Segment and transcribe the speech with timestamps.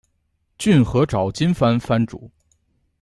[0.57, 2.31] 骏河沼津藩藩主。